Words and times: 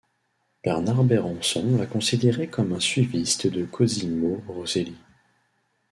Bernard 0.63 1.03
Berenson 1.03 1.77
l'a 1.77 1.85
considéré 1.85 2.47
comme 2.47 2.73
un 2.73 2.79
suiviste 2.79 3.45
de 3.45 3.65
Cosimo 3.65 4.41
Rosselli. 4.47 4.95